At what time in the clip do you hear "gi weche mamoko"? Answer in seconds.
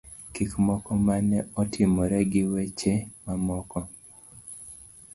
2.31-3.79